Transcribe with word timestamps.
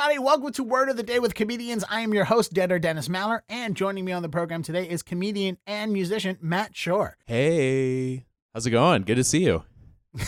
everybody. 0.00 0.18
Welcome 0.20 0.52
to 0.52 0.62
Word 0.62 0.88
of 0.90 0.96
the 0.96 1.02
Day 1.02 1.18
with 1.18 1.34
Comedians. 1.34 1.82
I 1.90 2.02
am 2.02 2.14
your 2.14 2.24
host, 2.24 2.52
Dead 2.52 2.70
Air 2.70 2.78
Dennis 2.78 3.08
Maller, 3.08 3.40
and 3.48 3.74
joining 3.74 4.04
me 4.04 4.12
on 4.12 4.22
the 4.22 4.28
program 4.28 4.62
today 4.62 4.88
is 4.88 5.02
comedian 5.02 5.58
and 5.66 5.92
musician 5.92 6.38
Matt 6.40 6.76
Shore. 6.76 7.16
Hey, 7.26 8.24
how's 8.54 8.64
it 8.64 8.70
going? 8.70 9.02
Good 9.02 9.16
to 9.16 9.24
see 9.24 9.42
you. 9.44 9.64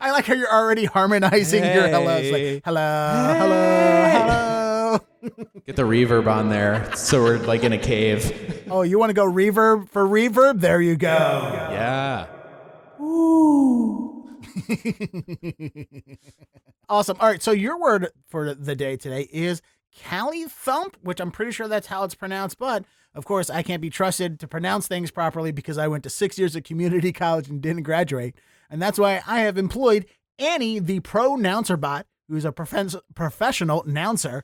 I 0.00 0.10
like 0.10 0.24
how 0.24 0.32
you're 0.32 0.50
already 0.50 0.86
harmonizing 0.86 1.62
your 1.64 1.86
hellos. 1.88 2.32
Like, 2.32 2.40
Hey. 2.40 2.62
hello, 2.64 3.34
hello, 3.38 4.08
hello. 4.10 4.98
Get 5.66 5.76
the 5.76 5.82
reverb 5.82 6.26
on 6.28 6.48
there 6.48 6.90
so 6.96 7.22
we're 7.22 7.38
like 7.40 7.62
in 7.62 7.74
a 7.74 7.78
cave. 7.78 8.64
oh, 8.70 8.80
you 8.82 8.98
want 8.98 9.10
to 9.10 9.14
go 9.14 9.30
reverb 9.30 9.90
for 9.90 10.06
reverb? 10.06 10.60
There 10.60 10.80
you 10.80 10.96
go. 10.96 11.08
Yeah. 11.10 12.26
Awesome. 16.88 17.16
All 17.18 17.28
right. 17.28 17.42
So 17.42 17.50
your 17.50 17.80
word 17.80 18.08
for 18.28 18.54
the 18.54 18.76
day 18.76 18.96
today 18.96 19.28
is 19.32 19.60
Cali 19.96 20.44
Thump, 20.44 20.96
which 21.02 21.20
I'm 21.20 21.32
pretty 21.32 21.50
sure 21.50 21.66
that's 21.66 21.88
how 21.88 22.04
it's 22.04 22.14
pronounced. 22.14 22.58
But 22.58 22.84
of 23.14 23.24
course, 23.24 23.50
I 23.50 23.62
can't 23.62 23.82
be 23.82 23.90
trusted 23.90 24.38
to 24.40 24.46
pronounce 24.46 24.86
things 24.86 25.10
properly 25.10 25.50
because 25.50 25.78
I 25.78 25.88
went 25.88 26.04
to 26.04 26.10
six 26.10 26.38
years 26.38 26.54
of 26.54 26.62
community 26.62 27.12
college 27.12 27.48
and 27.48 27.60
didn't 27.60 27.82
graduate. 27.82 28.36
And 28.70 28.80
that's 28.80 28.98
why 28.98 29.20
I 29.26 29.40
have 29.40 29.58
employed 29.58 30.06
Annie, 30.38 30.78
the 30.78 31.00
pro 31.00 31.30
nouncer 31.32 31.80
bot, 31.80 32.06
who's 32.28 32.44
a 32.44 32.52
profen- 32.52 33.00
professional 33.14 33.82
nouncer, 33.84 34.42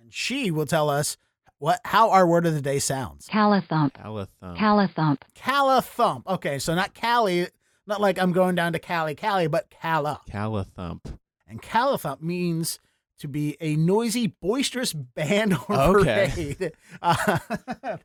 and 0.00 0.12
she 0.12 0.50
will 0.50 0.66
tell 0.66 0.88
us 0.88 1.16
what 1.58 1.80
how 1.84 2.10
our 2.10 2.26
word 2.26 2.44
of 2.46 2.54
the 2.54 2.60
day 2.60 2.78
sounds. 2.78 3.26
Callithump. 3.28 3.92
Alathump. 3.94 4.56
Callithump. 4.56 5.18
Callithump. 5.36 6.26
Okay, 6.26 6.58
so 6.58 6.74
not 6.74 6.94
Cali, 6.94 7.48
not 7.92 8.00
like 8.00 8.18
I'm 8.18 8.32
going 8.32 8.54
down 8.54 8.72
to 8.72 8.78
Cali, 8.78 9.14
Cali, 9.14 9.48
but 9.48 9.68
Cala. 9.68 10.22
Callithump. 10.30 11.18
And 11.46 11.60
Callithump 11.60 12.22
means 12.22 12.78
to 13.18 13.28
be 13.28 13.58
a 13.60 13.76
noisy, 13.76 14.28
boisterous 14.28 14.94
band 14.94 15.54
or 15.68 16.00
Okay. 16.00 16.32
parade. 16.58 16.72
Uh, 17.02 17.38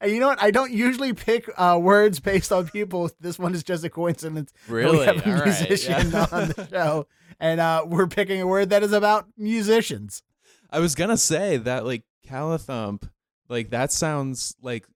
and 0.00 0.10
you 0.10 0.18
know 0.18 0.26
what? 0.26 0.42
I 0.42 0.50
don't 0.50 0.72
usually 0.72 1.12
pick 1.12 1.48
uh, 1.56 1.78
words 1.80 2.18
based 2.18 2.50
on 2.50 2.68
people. 2.68 3.08
This 3.20 3.38
one 3.38 3.54
is 3.54 3.62
just 3.62 3.84
a 3.84 3.88
coincidence. 3.88 4.52
Really? 4.66 4.98
We 4.98 5.04
have 5.04 5.18
a 5.24 5.30
All 5.30 5.34
right, 5.36 5.44
musician 5.46 6.10
yeah. 6.10 6.26
on 6.32 6.48
the 6.48 6.66
show. 6.72 7.06
And 7.38 7.60
uh, 7.60 7.84
we're 7.86 8.08
picking 8.08 8.40
a 8.40 8.46
word 8.48 8.70
that 8.70 8.82
is 8.82 8.92
about 8.92 9.26
musicians. 9.36 10.22
I 10.70 10.80
was 10.80 10.96
gonna 10.96 11.16
say 11.16 11.56
that 11.56 11.86
like 11.86 12.02
Callithump, 12.28 13.08
like 13.48 13.70
that 13.70 13.92
sounds 13.92 14.56
like 14.60 14.86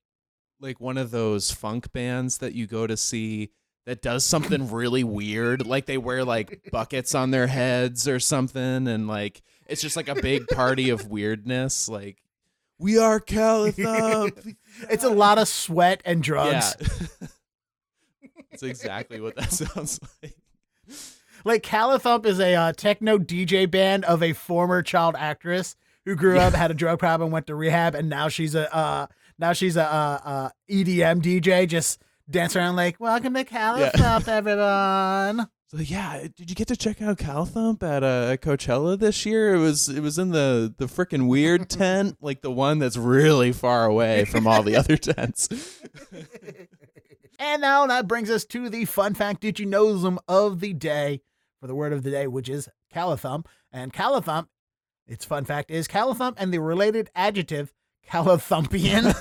like 0.60 0.80
one 0.80 0.98
of 0.98 1.12
those 1.12 1.52
funk 1.52 1.92
bands 1.92 2.38
that 2.38 2.52
you 2.54 2.66
go 2.66 2.86
to 2.88 2.96
see 2.96 3.50
that 3.86 4.02
does 4.02 4.24
something 4.24 4.68
really 4.72 5.04
weird. 5.04 5.66
Like 5.66 5.86
they 5.86 5.98
wear 5.98 6.24
like 6.24 6.68
buckets 6.70 7.14
on 7.14 7.30
their 7.30 7.46
heads 7.46 8.08
or 8.08 8.20
something, 8.20 8.88
and 8.88 9.06
like 9.06 9.42
it's 9.66 9.82
just 9.82 9.96
like 9.96 10.08
a 10.08 10.14
big 10.14 10.46
party 10.48 10.90
of 10.90 11.08
weirdness. 11.08 11.88
Like 11.88 12.22
we 12.78 12.98
are 12.98 13.20
Callithump. 13.20 14.56
It's 14.90 15.04
a 15.04 15.08
lot 15.08 15.38
of 15.38 15.46
sweat 15.46 16.02
and 16.04 16.20
drugs. 16.20 16.74
Yeah. 16.80 17.28
That's 18.50 18.64
exactly 18.64 19.20
what 19.20 19.36
that 19.36 19.52
sounds 19.52 20.00
like. 20.20 20.36
Like 21.44 21.62
Callithump 21.62 22.26
is 22.26 22.40
a 22.40 22.54
uh, 22.54 22.72
techno 22.72 23.18
DJ 23.18 23.70
band 23.70 24.04
of 24.04 24.20
a 24.22 24.32
former 24.32 24.82
child 24.82 25.14
actress 25.16 25.76
who 26.04 26.16
grew 26.16 26.38
up, 26.38 26.54
had 26.54 26.70
a 26.70 26.74
drug 26.74 26.98
problem, 26.98 27.30
went 27.30 27.46
to 27.46 27.54
rehab, 27.54 27.94
and 27.94 28.08
now 28.08 28.28
she's 28.28 28.54
a 28.54 28.74
uh, 28.74 29.06
now 29.38 29.52
she's 29.52 29.76
a 29.76 29.84
uh, 29.84 30.18
uh, 30.24 30.48
EDM 30.70 31.20
DJ, 31.22 31.68
just 31.68 32.02
dance 32.28 32.56
around 32.56 32.76
like 32.76 32.98
"Welcome 33.00 33.34
to 33.34 33.44
Callithump, 33.44 34.28
everyone." 34.28 35.48
So 35.68 35.78
yeah, 35.78 36.26
did 36.36 36.50
you 36.50 36.54
get 36.54 36.68
to 36.68 36.76
check 36.76 37.02
out 37.02 37.18
Calthump 37.18 37.82
at 37.82 38.04
uh, 38.04 38.36
Coachella 38.36 38.98
this 38.98 39.26
year? 39.26 39.54
It 39.54 39.58
was 39.58 39.88
it 39.88 40.00
was 40.00 40.18
in 40.18 40.30
the 40.30 40.72
the 40.76 40.86
freaking 40.86 41.26
weird 41.26 41.68
tent, 41.68 42.16
like 42.20 42.42
the 42.42 42.50
one 42.50 42.78
that's 42.78 42.96
really 42.96 43.52
far 43.52 43.84
away 43.84 44.24
from 44.24 44.46
all 44.46 44.62
the 44.62 44.76
other 44.76 44.96
tents. 44.96 45.48
And 47.38 47.60
now 47.60 47.86
that 47.86 48.06
brings 48.06 48.30
us 48.30 48.44
to 48.46 48.68
the 48.68 48.84
fun 48.84 49.14
fact 49.14 49.40
did 49.40 49.58
you 49.58 49.66
know 49.66 49.98
them 49.98 50.18
of 50.28 50.60
the 50.60 50.72
day 50.72 51.22
for 51.60 51.66
the 51.66 51.74
word 51.74 51.92
of 51.92 52.02
the 52.02 52.10
day, 52.10 52.26
which 52.26 52.48
is 52.48 52.68
Callithump. 52.94 53.46
And 53.72 53.92
Callithump, 53.92 54.46
its 55.06 55.24
fun 55.24 55.44
fact 55.44 55.70
is 55.70 55.88
Callithump 55.88 56.34
and 56.36 56.54
the 56.54 56.60
related 56.60 57.10
adjective 57.14 57.72
Callithumpian. 58.08 59.12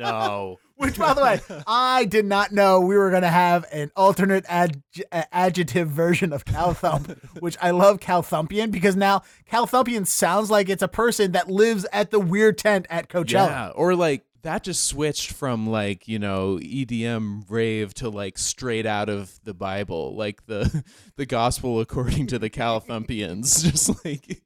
No. 0.00 0.58
Which, 0.76 0.96
by 0.96 1.12
the 1.12 1.22
way, 1.22 1.40
I 1.66 2.06
did 2.06 2.24
not 2.24 2.52
know 2.52 2.80
we 2.80 2.96
were 2.96 3.10
going 3.10 3.20
to 3.20 3.28
have 3.28 3.66
an 3.70 3.90
alternate 3.96 4.46
ad- 4.48 4.82
adjective 5.12 5.90
version 5.90 6.32
of 6.32 6.46
Calthump, 6.46 7.22
which 7.38 7.58
I 7.60 7.72
love 7.72 8.00
Calthumpian 8.00 8.70
because 8.70 8.96
now 8.96 9.20
Calthumpian 9.50 10.06
sounds 10.06 10.50
like 10.50 10.70
it's 10.70 10.82
a 10.82 10.88
person 10.88 11.32
that 11.32 11.50
lives 11.50 11.84
at 11.92 12.10
the 12.10 12.18
weird 12.18 12.56
tent 12.56 12.86
at 12.88 13.10
Coachella. 13.10 13.48
Yeah, 13.48 13.68
or 13.74 13.94
like 13.94 14.24
that 14.42 14.64
just 14.64 14.86
switched 14.86 15.32
from 15.32 15.68
like 15.68 16.08
you 16.08 16.18
know 16.18 16.58
EDM 16.62 17.44
rave 17.48 17.94
to 17.94 18.08
like 18.08 18.38
straight 18.38 18.86
out 18.86 19.08
of 19.08 19.38
the 19.44 19.54
Bible, 19.54 20.14
like 20.16 20.46
the 20.46 20.84
the 21.16 21.26
gospel 21.26 21.80
according 21.80 22.26
to 22.28 22.38
the 22.38 22.50
Calthumpians, 22.50 23.62
just 23.70 24.04
like 24.04 24.42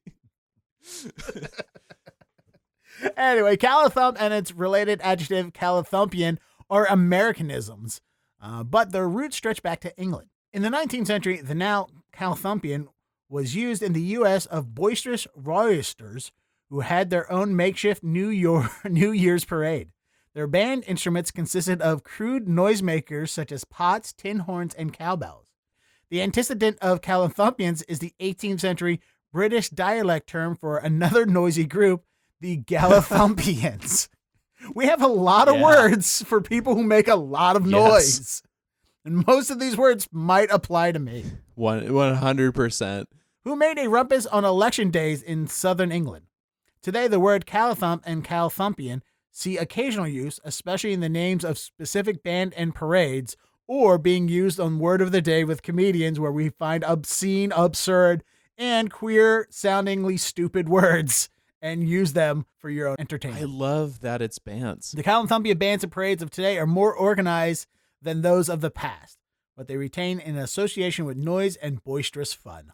Anyway, 3.17 3.57
Callithump 3.57 4.17
and 4.19 4.35
its 4.35 4.53
related 4.53 5.01
adjective 5.03 5.53
Callithumpian 5.53 6.39
are 6.71 6.87
Americanisms, 6.87 8.01
uh, 8.43 8.65
but 8.65 8.93
their 8.93 9.09
roots 9.09 9.37
stretch 9.37 9.63
back 9.63 9.81
to 9.81 9.97
England. 9.99 10.29
In 10.53 10.63
the 10.63 10.69
19th 10.69 11.07
century, 11.07 11.41
the 11.41 11.55
now 11.55 11.89
Callithumpian 12.13 12.89
was 13.29 13.55
used 13.55 13.83
in 13.83 13.93
the 13.93 14.01
U.S. 14.01 14.47
of 14.47 14.75
boisterous 14.75 15.27
roysters 15.35 16.33
who 16.71 16.81
had 16.81 17.11
their 17.11 17.31
own 17.31 17.57
makeshift 17.57 18.03
New, 18.03 18.29
Year, 18.29 18.69
New 18.85 19.11
Year's 19.13 19.45
parade. 19.45 19.91
Their 20.35 20.47
band 20.47 20.85
instruments 20.87 21.31
consisted 21.31 21.81
of 21.81 22.03
crude 22.03 22.47
noisemakers 22.47 23.29
such 23.29 23.53
as 23.53 23.65
pots, 23.65 24.13
tin 24.13 24.41
horns, 24.41 24.75
and 24.75 24.93
cowbells. 24.93 25.53
The 26.11 26.21
antecedent 26.23 26.79
of 26.81 27.01
Callithumpians 27.01 27.85
is 27.89 28.01
the 28.01 28.15
18th 28.21 28.61
century 28.61 29.01
British 29.33 29.71
dialect 29.71 30.29
term 30.29 30.57
for 30.57 30.79
another 30.79 31.27
noisy 31.27 31.67
group, 31.67 32.05
the 32.45 32.59
Gallithumpians. 32.59 34.09
we 34.75 34.85
have 34.87 35.01
a 35.03 35.07
lot 35.07 35.49
of 35.49 35.57
Yeah. 35.57 35.63
words 35.63 36.23
for 36.25 36.43
people 36.43 36.75
who 36.75 36.83
make 36.83 37.09
a 37.09 37.15
lot 37.17 37.57
of 37.57 37.67
Yes. 37.67 37.73
noise. 37.73 38.43
And 39.03 39.27
most 39.27 39.51
of 39.51 39.59
these 39.59 39.79
words 39.79 40.09
might 40.13 40.51
apply 40.51 40.93
to 40.93 40.99
me. 40.99 41.25
one 41.55 41.91
one 41.95 42.17
hundred 42.17 42.55
percent. 42.55 43.09
Who 43.45 43.57
made 43.57 43.79
a 43.79 43.89
rumpus 43.89 44.27
on 44.27 44.45
election 44.45 44.91
days 44.91 45.23
in 45.23 45.47
southern 45.47 45.91
England? 45.91 46.27
Today, 46.83 47.09
the 47.09 47.21
word 47.21 47.47
Callithump 47.47 48.03
and 48.05 48.23
Calthumpian 48.25 49.03
see 49.31 49.57
occasional 49.57 50.07
use, 50.07 50.39
especially 50.45 50.93
in 50.93 51.01
the 51.01 51.09
names 51.09 51.45
of 51.45 51.57
specific 51.59 52.23
band 52.23 52.53
and 52.59 52.75
parades, 52.75 53.37
or 53.67 53.97
being 53.97 54.29
used 54.29 54.61
on 54.61 54.79
Word 54.79 55.01
of 55.01 55.13
the 55.13 55.23
Day 55.23 55.45
with 55.45 55.63
comedians 55.63 56.21
where 56.21 56.31
we 56.33 56.51
find 56.51 56.85
obscene, 56.85 57.53
absurd, 57.53 58.23
and 58.59 58.93
queer 58.93 59.47
soundingly 59.51 60.19
stupid 60.19 60.69
words 60.69 61.31
and 61.65 61.89
use 61.89 62.13
them 62.13 62.45
for 62.59 62.69
your 62.69 62.87
own 62.89 62.97
entertainment. 62.99 63.43
I 63.43 63.47
love 63.47 64.01
that 64.03 64.21
it's 64.21 64.39
bands. 64.39 64.93
The 64.93 65.03
Callithumpian 65.03 65.59
bands 65.59 65.83
and 65.83 65.91
parades 65.91 66.23
of 66.23 66.31
today 66.31 66.59
are 66.59 66.67
more 66.67 66.95
organized 66.95 67.67
than 68.03 68.21
those 68.21 68.49
of 68.51 68.61
the 68.61 68.71
past, 68.71 69.17
but 69.57 69.67
they 69.67 69.77
retain 69.79 70.21
an 70.21 70.37
association 70.37 71.07
with 71.07 71.17
noise 71.17 71.57
and 71.57 71.83
boisterous 71.83 72.35
fun. 72.35 72.73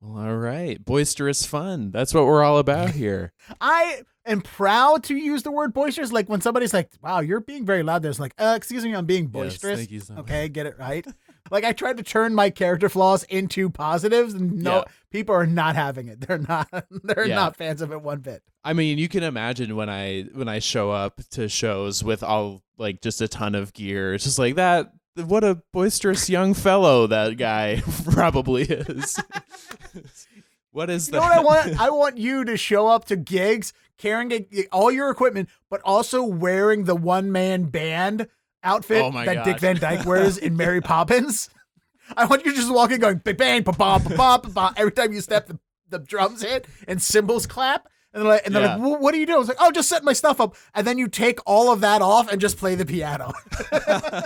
Well, 0.00 0.24
all 0.26 0.36
right. 0.36 0.82
Boisterous 0.84 1.44
fun. 1.46 1.90
That's 1.90 2.14
what 2.14 2.24
we're 2.26 2.42
all 2.42 2.58
about 2.58 2.90
here. 3.02 3.32
I 3.60 4.02
am 4.26 4.40
proud 4.40 5.04
to 5.04 5.14
use 5.16 5.42
the 5.42 5.50
word 5.52 5.72
boisterous. 5.74 6.10
Like 6.12 6.28
when 6.28 6.40
somebody's 6.40 6.72
like, 6.74 6.90
wow, 7.02 7.20
you're 7.20 7.40
being 7.40 7.64
very 7.66 7.82
loud. 7.82 8.02
There's 8.02 8.20
like, 8.20 8.34
uh, 8.38 8.54
excuse 8.56 8.84
me, 8.84 8.94
I'm 8.94 9.06
being 9.06 9.24
Yes, 9.24 9.32
boisterous. 9.32 9.78
thank 9.80 9.90
you 9.90 10.00
so 10.00 10.14
much. 10.14 10.24
okay, 10.24 10.48
get 10.48 10.66
it 10.66 10.78
right. 10.78 11.06
like 11.50 11.64
I 11.64 11.72
tried 11.72 11.96
to 11.98 12.02
turn 12.02 12.34
my 12.34 12.50
character 12.50 12.88
flaws 12.88 13.22
into 13.24 13.68
positives 13.70 14.34
and 14.34 14.62
no 14.62 14.76
Yeah. 14.78 14.84
people 15.10 15.34
are 15.34 15.46
not 15.46 15.76
having 15.76 16.08
it. 16.08 16.20
They're 16.26 16.38
not 16.38 16.68
they're 16.90 17.26
Yeah. 17.26 17.34
not 17.36 17.56
fans 17.56 17.82
of 17.82 17.92
it 17.92 18.00
one 18.02 18.20
bit. 18.20 18.42
I 18.64 18.72
mean, 18.72 18.98
you 18.98 19.08
can 19.08 19.22
imagine 19.22 19.76
when 19.76 19.88
I 19.90 20.22
when 20.32 20.48
I 20.48 20.58
show 20.58 20.90
up 20.90 21.20
to 21.32 21.48
shows 21.48 22.02
with 22.02 22.22
all 22.22 22.62
like 22.78 23.02
just 23.02 23.20
a 23.20 23.28
ton 23.28 23.54
of 23.54 23.72
gear. 23.72 24.14
It's 24.14 24.24
just 24.24 24.38
like 24.38 24.54
that. 24.56 24.92
What 25.16 25.44
a 25.44 25.62
boisterous 25.72 26.28
young 26.28 26.54
fellow 26.54 27.06
that 27.06 27.36
guy 27.36 27.82
probably 28.10 28.62
is. 28.62 29.16
what 30.72 30.90
is 30.90 31.06
You 31.08 31.12
that? 31.12 31.18
know 31.18 31.42
what 31.42 31.66
I 31.66 31.66
want? 31.68 31.80
I 31.80 31.90
want 31.90 32.18
you 32.18 32.44
to 32.44 32.56
show 32.56 32.88
up 32.88 33.04
to 33.06 33.16
gigs 33.16 33.72
carrying 33.96 34.32
a, 34.32 34.66
all 34.72 34.90
your 34.90 35.10
equipment, 35.10 35.48
but 35.70 35.80
also 35.84 36.24
wearing 36.24 36.84
the 36.84 36.96
one 36.96 37.30
man 37.30 37.64
band 37.64 38.26
outfit 38.64 39.02
Oh 39.02 39.10
that 39.12 39.44
Dick. 39.44 39.60
Van 39.60 39.76
Dyke 39.76 40.04
wears 40.06 40.38
in 40.38 40.56
Mary 40.56 40.80
Poppins. 40.82 41.48
I 42.16 42.24
want 42.26 42.44
you 42.44 42.50
to 42.52 42.56
just 42.56 42.72
walk 42.72 42.90
in 42.90 43.00
going 43.00 43.18
bang 43.18 43.36
bang 43.36 43.62
ba 43.62 43.72
ba 43.72 44.00
ba 44.04 44.40
ba 44.42 44.48
ba 44.50 44.74
every 44.76 44.92
time 44.92 45.12
you 45.12 45.20
step 45.20 45.46
the, 45.46 45.58
the 45.88 45.98
drums 45.98 46.42
hit 46.42 46.66
and 46.88 47.00
cymbals 47.00 47.46
clap. 47.46 47.88
And 48.12 48.22
they're 48.22 48.30
like, 48.30 48.46
and 48.46 48.54
they're 48.54 48.62
like, 48.62 48.78
Yeah. 48.78 48.96
"Wh- 48.96 49.00
what 49.02 49.12
are 49.14 49.16
you 49.16 49.26
doing? 49.26 49.36
I 49.36 49.38
was 49.40 49.48
like, 49.48 49.56
oh, 49.58 49.72
just 49.72 49.88
setting 49.88 50.04
my 50.04 50.12
stuff 50.12 50.40
up. 50.40 50.54
And 50.74 50.86
then 50.86 50.98
you 50.98 51.08
take 51.08 51.40
all 51.46 51.72
of 51.72 51.80
that 51.80 52.00
off 52.00 52.30
and 52.30 52.40
just 52.40 52.58
play 52.58 52.76
the 52.76 52.86
piano. 52.86 53.32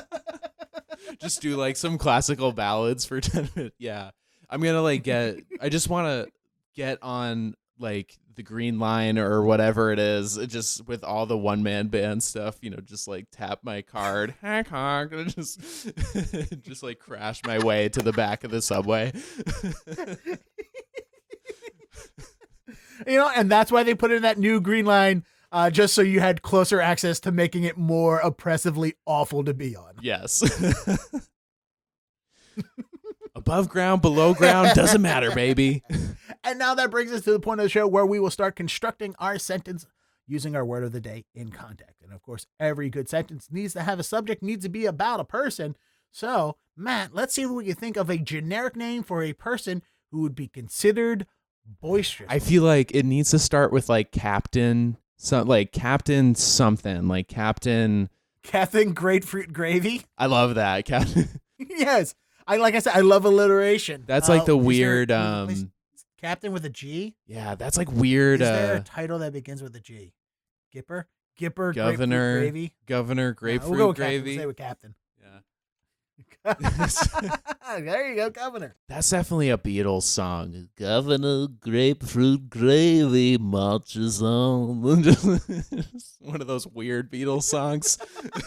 just 1.21 1.41
do 1.41 1.57
like 1.57 1.77
some 1.77 1.99
classical 1.99 2.53
ballads 2.53 3.05
for 3.05 3.21
10 3.23 3.49
minutes. 3.55 3.77
Yeah. 3.79 4.11
I'm 4.51 4.61
gonna 4.63 4.83
like 4.83 5.03
get. 5.03 5.37
I 5.61 5.69
just 5.69 5.89
want 5.91 6.07
to 6.07 6.33
get 6.75 6.99
on 7.03 7.55
like 7.79 8.17
the 8.39 8.43
green 8.45 8.79
line 8.79 9.19
or 9.19 9.43
whatever 9.43 9.91
it 9.93 9.99
is, 9.99 10.39
just 10.47 10.87
with 10.87 11.03
all 11.03 11.27
the 11.27 11.37
one 11.37 11.63
man 11.63 11.89
band 11.89 12.23
stuff. 12.23 12.57
You 12.63 12.71
know, 12.71 12.79
just 12.79 13.07
like 13.09 13.27
tap 13.33 13.59
my 13.63 13.83
card, 13.83 14.37
honk 14.41 14.69
honk, 14.69 15.13
and 15.13 15.35
just 15.35 15.61
just 16.63 16.83
like 16.83 17.01
crash 17.01 17.43
my 17.45 17.59
way 17.59 17.91
to 17.91 18.01
the 18.01 18.13
back 18.13 18.45
of 18.45 18.53
the 18.53 18.63
subway. 18.63 19.13
you 23.07 23.17
know, 23.17 23.29
and 23.37 23.51
that's 23.51 23.73
why 23.73 23.83
they 23.83 23.95
put 23.95 24.13
in 24.13 24.23
that 24.23 24.39
new 24.39 24.61
green 24.61 24.87
line. 24.87 25.25
Uh, 25.51 25.71
just 25.71 25.95
so 25.95 26.03
you 26.03 26.21
had 26.21 26.43
closer 26.43 26.81
access 26.81 27.19
to 27.21 27.33
making 27.33 27.65
it 27.65 27.77
more 27.77 28.19
oppressively 28.19 28.95
awful 29.07 29.43
to 29.43 29.55
be 29.55 29.75
on. 29.75 29.95
Yes. 30.01 30.43
Above 33.35 33.71
ground, 33.71 34.03
below 34.03 34.35
ground, 34.35 34.73
doesn't 34.75 35.01
matter, 35.01 35.35
baby. 35.35 35.83
And 36.49 36.59
now 36.59 36.75
that 36.75 36.91
brings 36.91 37.13
us 37.13 37.23
to 37.23 37.33
the 37.33 37.41
point 37.41 37.61
of 37.61 37.65
the 37.65 37.69
show 37.71 37.87
where 37.87 38.07
we 38.07 38.19
will 38.19 38.31
start 38.31 38.57
constructing 38.57 39.15
our 39.19 39.39
sentence 39.39 39.87
using 40.27 40.55
our 40.57 40.65
word 40.65 40.85
of 40.85 40.93
the 40.93 41.01
day 41.01 41.25
in 41.35 41.51
context. 41.51 42.03
And 42.03 42.13
of 42.13 42.23
course, 42.23 42.47
every 42.61 42.89
good 42.91 43.09
sentence 43.09 43.49
needs 43.51 43.73
to 43.75 43.83
have 43.83 43.99
a 43.99 44.03
subject, 44.03 44.43
needs 44.43 44.65
to 44.65 44.69
be 44.69 44.87
about 44.87 45.21
a 45.21 45.25
person. 45.25 45.77
So, 46.11 46.57
Matt, 46.77 47.15
let's 47.15 47.35
see 47.35 47.43
if 47.43 47.51
we 47.51 47.65
can 47.67 47.75
think 47.75 47.97
of 47.97 48.09
a 48.11 48.19
generic 48.19 48.77
name 48.77 49.03
for 49.03 49.23
a 49.23 49.33
person 49.33 49.83
who 50.11 50.21
would 50.23 50.35
be 50.35 50.49
considered 50.49 51.27
boisterous. 51.81 52.31
I 52.31 52.39
feel 52.39 52.63
like 52.63 52.93
it 52.95 53.05
needs 53.05 53.31
to 53.31 53.39
start 53.39 53.73
with 53.73 53.89
like 53.89 54.11
Captain, 54.13 54.97
some 55.17 55.47
like 55.49 55.73
Captain 55.73 56.35
something, 56.35 57.09
like 57.09 57.29
Captain. 57.29 58.09
Captain 58.43 58.95
Grapefruit 58.95 59.53
Gravy. 59.53 60.03
I 60.17 60.27
love 60.27 60.55
that 60.55 60.85
Captain. 60.87 61.41
yes, 61.59 62.15
I 62.47 62.57
like 62.57 62.75
I 62.75 62.79
said, 62.79 62.95
I 62.97 63.01
love 63.01 63.25
alliteration. 63.27 64.05
That's 64.07 64.29
like 64.29 64.43
Uh, 64.43 64.45
the 64.47 64.57
there- 64.57 64.65
weird. 64.65 65.11
is- 65.11 65.17
um 65.17 65.73
Captain 66.21 66.53
with 66.53 66.65
a 66.65 66.69
G. 66.71 67.17
Yeah, 67.27 67.55
that's 67.55 67.77
like 67.79 67.91
weird. 67.91 68.41
Is 68.43 68.49
there 68.49 68.75
a 68.75 68.79
Uh, 68.79 68.83
title 68.85 69.19
that 69.21 69.33
begins 69.33 69.63
with 69.63 69.75
a 69.77 69.81
G? 69.81 70.13
Gipper, 70.75 71.05
Gipper, 71.39 71.75
Governor 71.75 72.41
Grapefruit 72.41 72.53
Gravy. 72.53 72.75
Governor 72.87 73.33
Grapefruit 73.33 73.71
we'll 73.71 73.79
go 73.79 73.89
with 73.89 73.97
Gravy. 73.97 74.37
Captain. 74.37 74.37
We'll 74.37 74.39
stay 74.39 74.47
with 74.47 74.57
Captain. 74.57 74.95
Yeah. 75.23 75.39
there 77.81 78.09
you 78.11 78.17
go, 78.17 78.31
Governor. 78.31 78.75
That's 78.89 79.09
definitely 79.11 79.51
a 79.51 79.59
Beatles 79.59 80.03
song. 80.03 80.69
Governor 80.77 81.47
Grapefruit 81.61 82.51
Gravy 82.51 83.39
marches 83.39 84.21
on. 84.23 84.83
One 86.21 86.41
of 86.41 86.47
those 86.47 86.67
weird 86.67 87.11
Beatles 87.11 87.45
songs. 87.45 87.99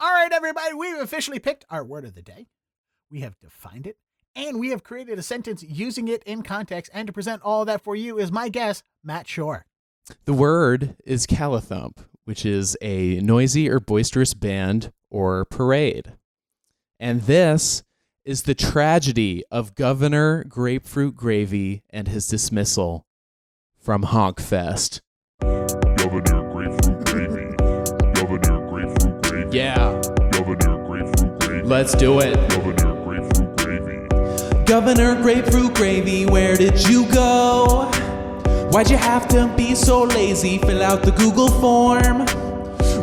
All 0.00 0.12
right, 0.12 0.32
everybody, 0.32 0.74
we've 0.74 0.98
officially 1.00 1.38
picked 1.38 1.64
our 1.70 1.84
word 1.84 2.04
of 2.04 2.14
the 2.14 2.22
day. 2.22 2.48
We 3.10 3.20
have 3.20 3.38
defined 3.40 3.86
it, 3.86 3.96
and 4.46 4.58
we 4.58 4.70
have 4.70 4.82
created 4.82 5.18
a 5.18 5.22
sentence 5.22 5.62
using 5.62 6.08
it 6.08 6.22
in 6.24 6.42
context. 6.42 6.90
And 6.94 7.06
to 7.06 7.12
present 7.12 7.42
all 7.42 7.62
of 7.62 7.66
that 7.66 7.82
for 7.82 7.94
you 7.94 8.18
is 8.18 8.32
my 8.32 8.48
guest, 8.48 8.84
Matt 9.04 9.28
Shore. 9.28 9.66
The 10.24 10.32
word 10.32 10.96
is 11.04 11.26
callithump, 11.26 11.98
which 12.24 12.44
is 12.46 12.76
a 12.80 13.20
noisy 13.20 13.68
or 13.68 13.80
boisterous 13.80 14.34
band 14.34 14.92
or 15.10 15.44
parade. 15.44 16.14
And 16.98 17.22
this 17.22 17.82
is 18.24 18.42
the 18.42 18.54
tragedy 18.54 19.44
of 19.50 19.74
Governor 19.74 20.44
Grapefruit 20.44 21.14
Gravy 21.14 21.82
and 21.90 22.08
his 22.08 22.26
dismissal 22.26 23.06
from 23.78 24.04
Honkfest. 24.04 25.00
Governor 25.40 26.52
Grapefruit 26.52 27.04
Gravy. 27.06 27.56
Governor 28.14 28.68
Grapefruit 28.68 29.22
Gravy. 29.22 29.56
Yeah, 29.56 30.00
Governor 30.32 30.86
Grapefruit 30.86 31.40
Gravy. 31.40 31.62
let's 31.62 31.94
do 31.94 32.20
it. 32.20 32.34
Governor 32.50 32.50
Grapefruit 32.50 32.76
Gravy. 32.76 32.89
Governor 34.70 35.20
Grapefruit 35.20 35.74
Gravy, 35.74 36.26
where 36.26 36.56
did 36.56 36.86
you 36.86 37.04
go? 37.06 37.90
Why'd 38.70 38.88
you 38.88 38.96
have 38.96 39.26
to 39.30 39.52
be 39.56 39.74
so 39.74 40.04
lazy? 40.04 40.58
Fill 40.58 40.80
out 40.80 41.02
the 41.02 41.10
Google 41.10 41.48
form. 41.48 42.18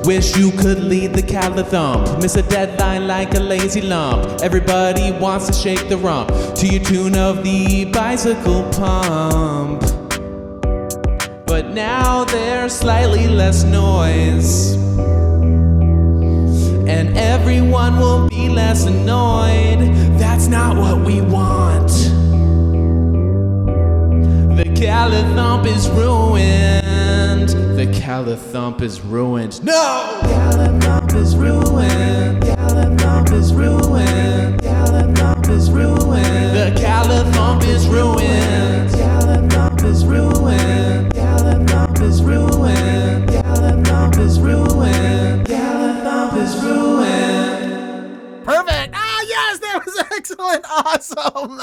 Wish 0.03 0.37
you 0.37 0.51
could 0.51 0.79
lead 0.79 1.11
the 1.11 1.21
callithump. 1.21 2.21
Miss 2.21 2.37
a 2.37 2.43
deadline 2.43 3.05
like 3.05 3.35
a 3.35 3.41
lazy 3.41 3.81
lump. 3.81 4.41
Everybody 4.41 5.11
wants 5.11 5.47
to 5.47 5.53
shake 5.53 5.89
the 5.89 5.97
rump 5.97 6.29
to 6.55 6.67
your 6.67 6.81
tune 6.81 7.17
of 7.17 7.43
the 7.43 7.83
bicycle 7.91 8.63
pump. 8.71 9.81
But 11.45 11.71
now 11.71 12.23
there's 12.23 12.71
slightly 12.71 13.27
less 13.27 13.65
noise. 13.65 14.86
Everyone 17.39 17.97
will 17.99 18.27
be 18.27 18.49
less 18.49 18.85
annoyed. 18.85 19.79
That's 20.19 20.47
not 20.47 20.75
what 20.75 21.05
we 21.05 21.21
want. 21.21 21.87
The 24.57 24.65
Callithump 24.73 25.65
is 25.65 25.87
ruined. 25.89 27.49
The 27.77 27.85
Callithump 28.01 28.81
is 28.81 29.01
ruined. 29.01 29.63
No! 29.63 30.19
That 49.77 49.85
was 49.85 50.05
excellent. 50.11 50.65
Awesome. 50.69 51.61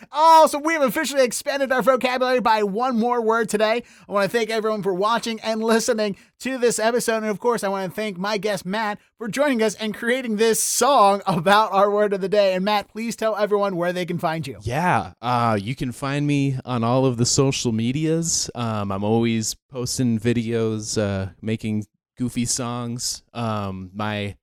oh, 0.12 0.46
so 0.50 0.58
we 0.58 0.74
have 0.74 0.82
officially 0.82 1.24
expanded 1.24 1.72
our 1.72 1.82
vocabulary 1.82 2.40
by 2.40 2.62
one 2.62 2.98
more 2.98 3.20
word 3.20 3.48
today. 3.48 3.82
I 4.08 4.12
want 4.12 4.30
to 4.30 4.36
thank 4.36 4.50
everyone 4.50 4.82
for 4.82 4.94
watching 4.94 5.40
and 5.40 5.62
listening 5.62 6.16
to 6.40 6.58
this 6.58 6.78
episode. 6.78 7.18
And 7.18 7.26
of 7.26 7.40
course, 7.40 7.64
I 7.64 7.68
want 7.68 7.90
to 7.90 7.94
thank 7.94 8.18
my 8.18 8.38
guest, 8.38 8.64
Matt, 8.64 8.98
for 9.16 9.28
joining 9.28 9.62
us 9.62 9.74
and 9.74 9.94
creating 9.94 10.36
this 10.36 10.62
song 10.62 11.22
about 11.26 11.72
our 11.72 11.90
word 11.90 12.12
of 12.12 12.20
the 12.20 12.28
day. 12.28 12.54
And 12.54 12.64
Matt, 12.64 12.88
please 12.88 13.16
tell 13.16 13.36
everyone 13.36 13.76
where 13.76 13.92
they 13.92 14.06
can 14.06 14.18
find 14.18 14.46
you. 14.46 14.58
Yeah, 14.62 15.12
uh, 15.20 15.58
you 15.60 15.74
can 15.74 15.92
find 15.92 16.26
me 16.26 16.58
on 16.64 16.84
all 16.84 17.06
of 17.06 17.16
the 17.16 17.26
social 17.26 17.72
medias. 17.72 18.50
Um, 18.54 18.92
I'm 18.92 19.04
always 19.04 19.56
posting 19.70 20.18
videos, 20.18 21.00
uh, 21.00 21.30
making 21.42 21.86
goofy 22.16 22.44
songs. 22.44 23.22
Um, 23.32 23.90
my 23.94 24.36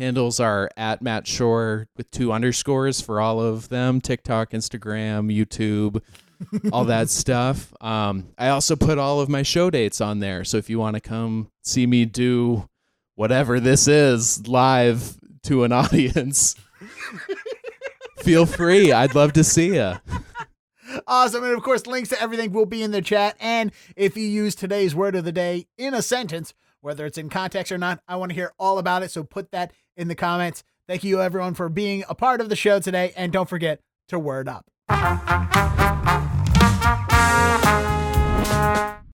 handles 0.00 0.40
are 0.40 0.70
at 0.78 1.02
Matt 1.02 1.26
Shore 1.26 1.86
with 1.94 2.10
two 2.10 2.32
underscores 2.32 3.02
for 3.02 3.20
all 3.20 3.38
of 3.38 3.68
them 3.68 4.00
TikTok, 4.00 4.50
Instagram, 4.52 5.30
YouTube, 5.30 6.02
all 6.72 6.86
that 6.86 7.10
stuff. 7.10 7.72
Um, 7.82 8.28
I 8.38 8.48
also 8.48 8.76
put 8.76 8.98
all 8.98 9.20
of 9.20 9.28
my 9.28 9.42
show 9.42 9.68
dates 9.68 10.00
on 10.00 10.20
there. 10.20 10.42
So 10.42 10.56
if 10.56 10.70
you 10.70 10.78
want 10.78 10.94
to 10.94 11.00
come 11.00 11.50
see 11.62 11.86
me 11.86 12.06
do 12.06 12.66
whatever 13.14 13.60
this 13.60 13.86
is 13.86 14.48
live 14.48 15.18
to 15.44 15.64
an 15.64 15.72
audience, 15.72 16.56
feel 18.20 18.46
free. 18.46 18.92
I'd 18.92 19.14
love 19.14 19.34
to 19.34 19.44
see 19.44 19.74
you. 19.74 19.96
Awesome. 21.06 21.44
And 21.44 21.52
of 21.52 21.62
course, 21.62 21.86
links 21.86 22.08
to 22.08 22.20
everything 22.20 22.52
will 22.52 22.66
be 22.66 22.82
in 22.82 22.90
the 22.90 23.02
chat. 23.02 23.36
And 23.38 23.70
if 23.96 24.16
you 24.16 24.24
use 24.24 24.54
today's 24.54 24.94
word 24.94 25.14
of 25.14 25.24
the 25.24 25.32
day 25.32 25.66
in 25.76 25.92
a 25.92 26.00
sentence, 26.00 26.54
whether 26.80 27.06
it's 27.06 27.18
in 27.18 27.28
context 27.28 27.72
or 27.72 27.78
not, 27.78 28.00
I 28.08 28.16
want 28.16 28.30
to 28.30 28.34
hear 28.34 28.52
all 28.58 28.78
about 28.78 29.02
it. 29.02 29.10
So 29.10 29.22
put 29.22 29.50
that 29.52 29.72
in 29.96 30.08
the 30.08 30.14
comments. 30.14 30.62
Thank 30.86 31.04
you, 31.04 31.20
everyone, 31.20 31.54
for 31.54 31.68
being 31.68 32.04
a 32.08 32.14
part 32.14 32.40
of 32.40 32.48
the 32.48 32.56
show 32.56 32.80
today. 32.80 33.12
And 33.16 33.32
don't 33.32 33.48
forget 33.48 33.80
to 34.08 34.18
word 34.18 34.48
up. 34.48 34.66